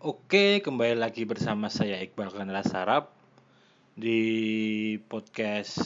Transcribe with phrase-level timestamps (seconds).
[0.00, 3.12] Oke, kembali lagi bersama saya Iqbal Kanela Sarap
[3.92, 5.76] di podcast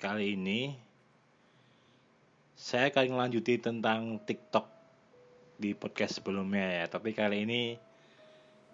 [0.00, 0.72] kali ini.
[2.56, 4.64] Saya akan melanjuti tentang TikTok
[5.60, 7.76] di podcast sebelumnya ya, tapi kali ini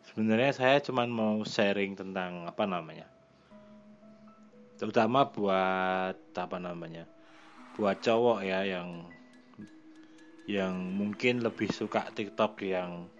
[0.06, 3.10] sebenarnya saya cuma mau sharing tentang apa namanya,
[4.78, 7.10] terutama buat apa namanya,
[7.74, 9.10] buat cowok ya yang
[10.46, 13.10] yang mungkin lebih suka TikTok yang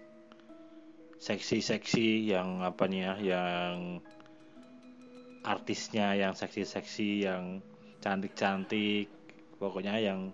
[1.25, 3.97] seksi-seksi yang apa nih ya yang
[5.41, 7.65] artisnya yang seksi-seksi yang
[7.97, 9.09] cantik-cantik
[9.57, 10.29] pokoknya yang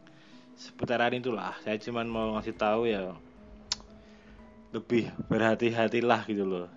[0.59, 1.55] seputaran itulah.
[1.63, 3.15] Saya cuman mau ngasih tahu ya
[4.75, 6.67] lebih berhati-hatilah gitu loh.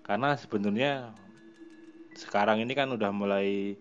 [0.00, 1.12] Karena sebenarnya
[2.16, 3.76] sekarang ini kan udah mulai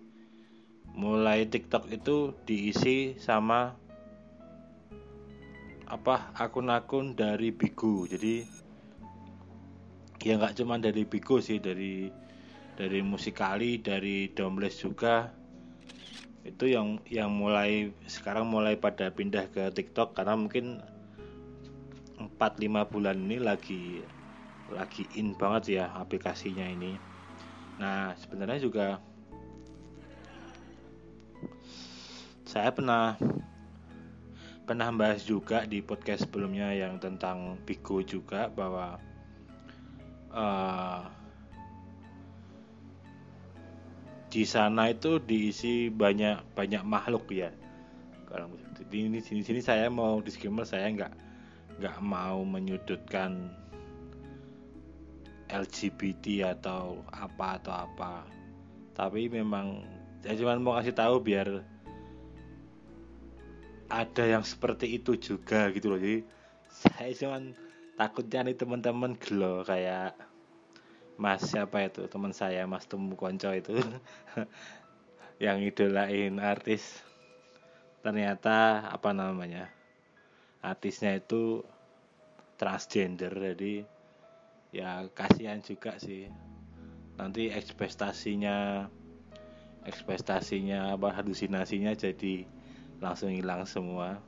[0.92, 3.72] mulai TikTok itu diisi sama
[5.88, 8.04] apa akun-akun dari Bigu.
[8.08, 8.63] Jadi
[10.24, 12.08] ya nggak cuma dari Bigo sih dari
[12.80, 15.30] dari musikali dari Dombles juga.
[16.44, 20.80] Itu yang yang mulai sekarang mulai pada pindah ke TikTok karena mungkin
[22.20, 23.84] 4-5 bulan ini lagi
[24.72, 26.96] lagi in banget ya aplikasinya ini.
[27.80, 28.88] Nah sebenarnya juga
[32.48, 33.20] saya pernah
[34.64, 38.96] pernah bahas juga di podcast sebelumnya yang tentang Bigo juga bahwa
[40.34, 41.02] uh,
[44.34, 47.54] di sana itu diisi banyak banyak makhluk ya.
[48.26, 48.50] Kalau
[48.90, 51.14] di ini sini sini saya mau disclaimer saya nggak
[51.78, 53.54] nggak mau menyudutkan
[55.54, 58.26] LGBT atau apa atau apa.
[58.98, 59.86] Tapi memang
[60.26, 61.62] saya cuma mau kasih tahu biar
[63.94, 66.02] ada yang seperti itu juga gitu loh.
[66.02, 66.26] Jadi
[66.82, 67.38] saya cuma
[67.94, 70.18] takutnya nih teman-teman gelo kayak
[71.14, 72.10] Mas siapa itu?
[72.10, 73.78] Teman saya Mas Temu Konco itu.
[75.44, 77.06] Yang idolain artis.
[78.02, 79.70] Ternyata apa namanya
[80.64, 81.64] artisnya itu
[82.58, 83.86] transgender jadi
[84.74, 86.28] ya kasihan juga sih.
[87.16, 88.90] Nanti ekspektasinya
[89.86, 92.48] ekspektasinya apa halusinasinya jadi
[93.04, 94.24] langsung hilang semua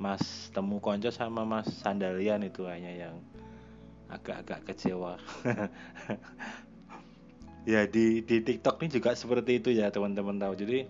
[0.00, 3.20] Mas Temu Konco sama Mas Sandalian itu hanya yang
[4.08, 5.20] agak-agak kecewa.
[7.68, 10.56] Ya di di TikTok ini juga seperti itu ya teman-teman tahu.
[10.56, 10.88] Jadi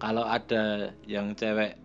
[0.00, 1.76] kalau ada yang cewek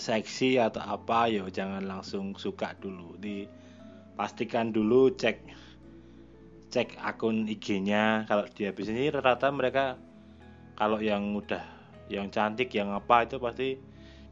[0.00, 3.20] seksi atau apa ya jangan langsung suka dulu.
[3.20, 5.44] Dipastikan dulu cek
[6.72, 10.00] cek akun IG-nya kalau dia bisnis rata-rata mereka
[10.72, 11.60] kalau yang udah
[12.08, 13.89] yang cantik yang apa itu pasti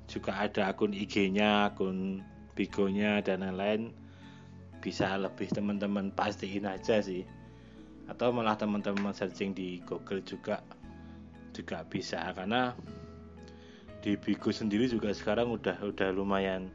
[0.08, 2.24] juga ada akun IG-nya akun
[2.56, 3.94] Bigonya dan lain-lain.
[4.82, 7.22] Bisa lebih teman-teman pastiin aja sih.
[8.10, 10.64] Atau malah teman-teman searching di Google juga
[11.54, 12.18] juga bisa.
[12.34, 12.74] Karena
[14.02, 16.72] di Bigo sendiri juga sekarang udah udah lumayan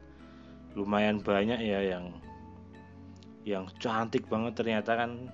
[0.72, 2.16] lumayan banyak ya yang
[3.44, 5.28] yang cantik banget ternyata kan.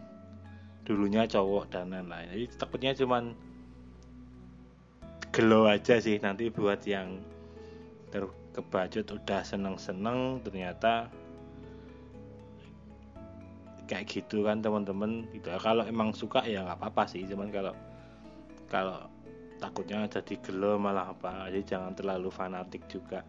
[0.83, 2.27] Dulunya cowok dan lain-lain.
[2.33, 3.37] Jadi takutnya cuman
[5.31, 7.23] gelo aja sih nanti buat yang
[8.11, 11.09] terkebajut udah seneng-seneng ternyata
[13.91, 15.27] kayak gitu kan teman-teman.
[15.35, 17.27] Gitu kalau emang suka ya nggak apa-apa sih.
[17.27, 17.75] Cuman kalau
[18.71, 19.11] kalau
[19.59, 21.51] takutnya jadi gelo malah apa.
[21.51, 23.27] Jadi jangan terlalu fanatik juga.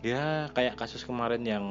[0.00, 1.66] Ya kayak kasus kemarin yang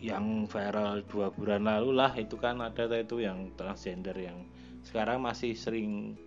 [0.00, 2.12] yang viral dua bulan lalu lah.
[2.18, 4.44] Itu kan ada itu yang transgender yang
[4.84, 6.18] sekarang masih sering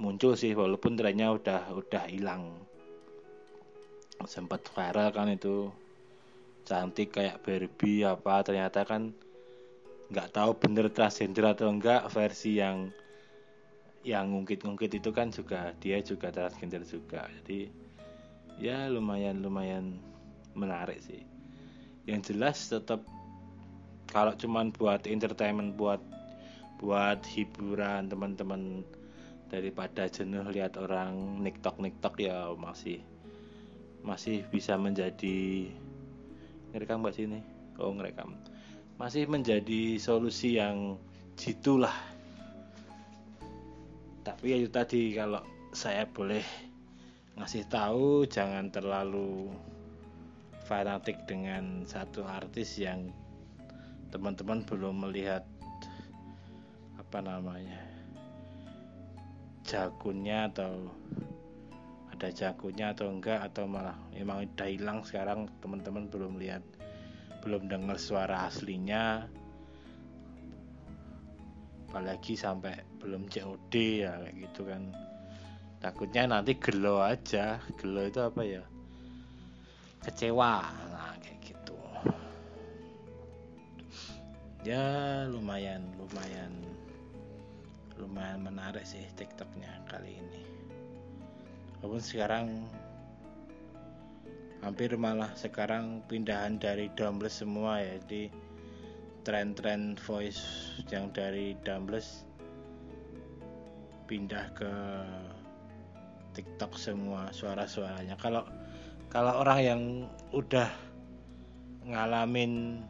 [0.00, 2.48] muncul sih walaupun trennya udah udah hilang.
[4.24, 5.68] Sempat viral kan itu.
[6.64, 9.12] Cantik kayak Barbie apa ternyata kan
[10.10, 12.90] nggak tahu bener transgender atau enggak versi yang
[14.00, 17.28] yang ngungkit-ngungkit itu kan juga dia juga transgender juga.
[17.40, 17.68] Jadi
[18.60, 20.00] ya lumayan lumayan
[20.56, 21.24] menarik sih.
[22.08, 23.04] Yang jelas tetap
[24.10, 26.00] kalau cuman buat entertainment buat
[26.80, 28.82] buat hiburan teman-teman
[29.50, 33.02] daripada jenuh lihat orang niktok niktok ya masih
[34.06, 35.68] masih bisa menjadi
[36.70, 37.42] ngerekam mbak sini
[37.82, 38.38] oh ngerekam.
[39.00, 41.00] Masih menjadi solusi yang
[41.34, 41.96] jitu lah
[44.20, 45.42] tapi ya itu tadi kalau
[45.72, 46.44] saya boleh
[47.34, 49.50] ngasih tahu jangan terlalu
[50.68, 53.10] fanatik dengan satu artis yang
[54.12, 55.42] teman-teman belum melihat
[57.00, 57.89] apa namanya
[59.70, 60.90] jagunnya atau
[62.10, 66.66] ada jagonya atau enggak atau malah emang udah hilang sekarang teman-teman belum lihat
[67.46, 69.30] belum dengar suara aslinya.
[71.90, 73.74] Apalagi sampai belum COD
[74.04, 74.82] ya kayak gitu kan.
[75.80, 77.58] Takutnya nanti gelo aja.
[77.80, 78.62] Gelo itu apa ya?
[80.04, 80.54] Kecewa.
[80.92, 81.78] Nah kayak gitu.
[84.66, 86.52] Ya lumayan lumayan
[88.00, 90.42] lumayan menarik sih tiktoknya kali ini
[91.78, 92.46] walaupun sekarang
[94.60, 98.28] hampir malah sekarang pindahan dari Dumbles semua ya di
[99.22, 100.42] tren-tren voice
[100.90, 102.24] yang dari Dumbles
[104.10, 104.72] pindah ke
[106.34, 108.18] TikTok semua suara-suaranya.
[108.18, 108.42] Kalau
[109.06, 109.82] kalau orang yang
[110.34, 110.66] udah
[111.86, 112.82] ngalamin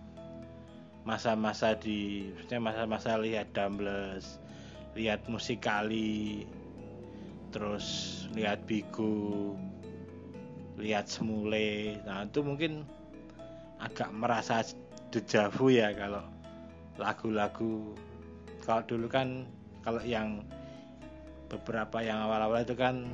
[1.05, 4.40] masa-masa di maksudnya masa-masa lihat Dumbles,
[4.95, 6.47] lihat musikali,
[7.55, 7.87] terus
[8.35, 9.55] lihat Bigu,
[10.79, 12.01] lihat Semule.
[12.07, 12.87] Nah, itu mungkin
[13.81, 14.63] agak merasa
[15.11, 16.23] dejavu ya kalau
[17.01, 17.97] lagu-lagu
[18.63, 19.49] kalau dulu kan
[19.81, 20.45] kalau yang
[21.49, 23.09] beberapa yang awal-awal itu kan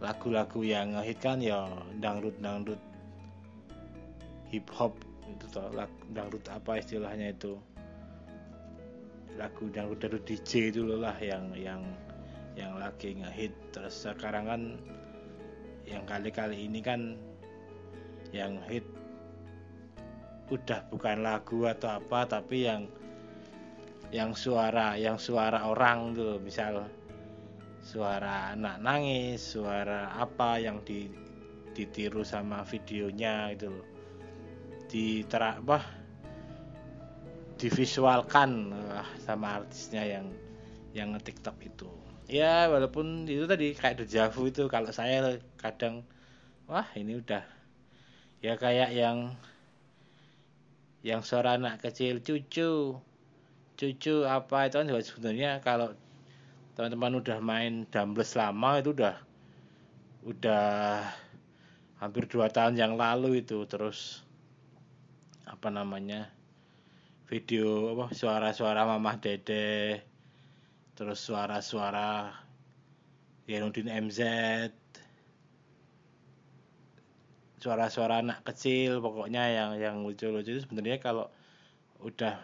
[0.00, 1.68] lagu-lagu yang ngehit kan ya
[2.00, 2.80] dangdut dangdut
[4.50, 4.96] hip hop
[5.28, 5.68] itu toh
[6.10, 7.60] dangdut apa istilahnya itu
[9.36, 11.80] lagu dangdut dangdut DJ loh lah yang yang
[12.56, 13.52] yang lagi ngehit.
[13.70, 14.62] Terus sekarang kan
[15.86, 17.14] yang kali-kali ini kan
[18.34, 18.82] yang hit
[20.50, 22.86] udah bukan lagu atau apa tapi yang
[24.14, 26.86] yang suara yang suara orang tuh misal
[27.82, 31.10] suara anak nangis suara apa yang di
[31.74, 33.88] ditiru sama videonya itu loh.
[34.86, 35.95] Di apa
[37.56, 40.26] divisualkan lah sama artisnya yang
[40.92, 41.88] yang nge-tiktok itu.
[42.28, 46.02] Ya walaupun itu tadi kayak dejavu itu kalau saya kadang
[46.66, 47.44] wah ini udah
[48.44, 49.38] ya kayak yang
[51.06, 52.98] yang suara anak kecil cucu
[53.78, 55.94] cucu apa itu kan sebenarnya kalau
[56.74, 59.16] teman-teman udah main Dumbles lama itu udah
[60.26, 60.66] udah
[62.02, 64.26] hampir dua tahun yang lalu itu terus
[65.46, 66.35] apa namanya
[67.26, 69.98] video apa suara-suara mamah dede
[70.94, 72.30] terus suara-suara
[73.50, 74.20] Yanudin MZ
[77.58, 81.26] suara-suara anak kecil pokoknya yang yang lucu-lucu itu sebenarnya kalau
[81.98, 82.38] udah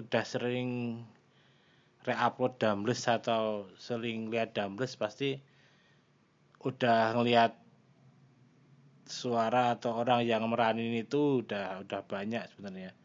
[0.00, 1.04] udah sering
[2.08, 5.36] reupload Dumbles atau sering lihat Dumbles pasti
[6.64, 7.52] udah ngelihat
[9.04, 12.96] suara atau orang yang meranin itu udah udah banyak sebenarnya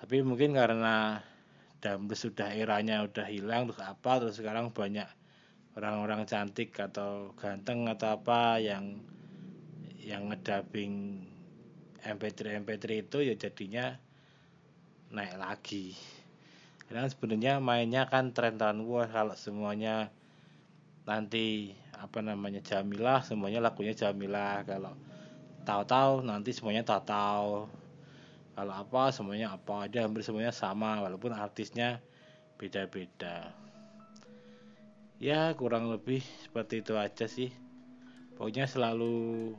[0.00, 1.24] tapi mungkin karena
[1.80, 5.06] Dumbles sudah eranya udah hilang terus apa terus sekarang banyak
[5.76, 8.96] orang-orang cantik atau ganteng atau apa yang
[10.00, 11.20] yang ngedabing
[12.00, 13.98] MP3 MP3 itu ya jadinya
[15.10, 15.92] naik lagi.
[16.86, 20.14] Karena sebenarnya mainnya kan tren tahun gua kalau semuanya
[21.02, 24.62] nanti apa namanya Jamilah semuanya lagunya Jamilah.
[24.62, 24.94] Kalau
[25.66, 27.66] tahu-tahu nanti semuanya tahu-tahu
[28.56, 32.00] kalau apa semuanya apa ada hampir semuanya sama walaupun artisnya
[32.56, 33.52] beda-beda.
[35.20, 37.52] Ya kurang lebih seperti itu aja sih.
[38.32, 39.52] Pokoknya selalu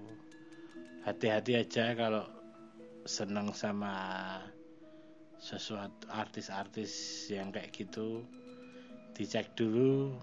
[1.05, 2.25] hati-hati aja kalau
[3.05, 3.93] senang sama
[5.37, 8.25] sesuatu artis-artis yang kayak gitu.
[9.13, 10.17] Dicek dulu.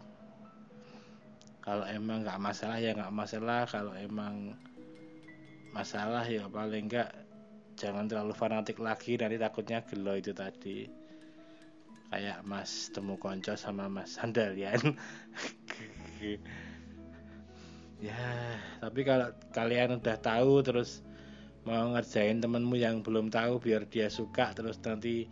[1.63, 3.71] Kalau emang nggak masalah ya nggak masalah.
[3.71, 4.59] Kalau emang
[5.71, 7.24] masalah ya paling enggak
[7.85, 10.89] jangan terlalu fanatik lagi nanti takutnya gelo itu tadi.
[12.09, 14.81] Kayak Mas temu konco sama Mas Sandalian.
[18.05, 21.01] Ya tapi kalau kalian udah tahu terus
[21.65, 25.25] mau ngerjain temenmu yang belum tahu biar dia suka terus nanti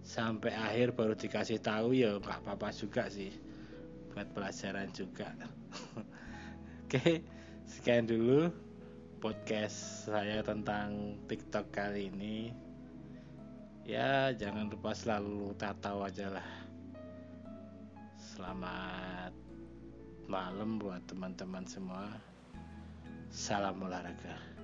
[0.00, 3.28] sampai akhir baru dikasih tahu ya nggak apa-apa juga sih.
[4.16, 5.28] Buat pelajaran juga.
[6.88, 7.20] Oke
[7.68, 8.48] sekian dulu
[9.18, 12.54] podcast saya tentang TikTok kali ini.
[13.82, 16.48] Ya jangan lupa selalu tahu aja lah.
[18.14, 19.34] Selamat
[20.30, 22.06] malam buat teman-teman semua.
[23.34, 24.57] Salam olahraga